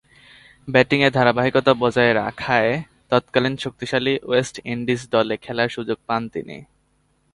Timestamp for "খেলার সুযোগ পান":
5.43-6.21